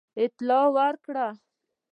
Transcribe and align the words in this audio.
اطلاع 0.23 0.65
ورکړه. 0.77 1.27